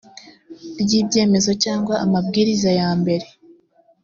[0.81, 3.27] ry ibyemezo cyangwa amabwiriza ya mbere